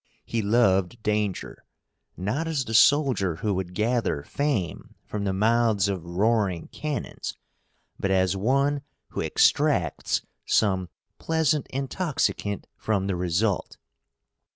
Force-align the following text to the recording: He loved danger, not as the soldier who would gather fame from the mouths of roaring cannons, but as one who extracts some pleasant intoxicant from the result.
He 0.25 0.41
loved 0.41 1.03
danger, 1.03 1.63
not 2.17 2.47
as 2.47 2.65
the 2.65 2.73
soldier 2.73 3.35
who 3.35 3.53
would 3.53 3.75
gather 3.75 4.23
fame 4.23 4.95
from 5.05 5.25
the 5.25 5.31
mouths 5.31 5.87
of 5.87 6.03
roaring 6.03 6.69
cannons, 6.69 7.37
but 7.99 8.09
as 8.09 8.35
one 8.35 8.81
who 9.09 9.21
extracts 9.21 10.23
some 10.43 10.89
pleasant 11.19 11.67
intoxicant 11.67 12.65
from 12.75 13.05
the 13.05 13.15
result. 13.15 13.77